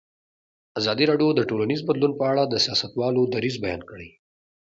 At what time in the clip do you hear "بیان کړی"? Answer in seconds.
3.63-4.09